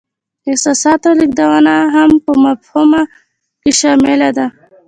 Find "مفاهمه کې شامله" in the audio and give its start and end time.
2.43-4.29